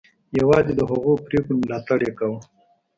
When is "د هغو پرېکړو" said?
0.75-1.61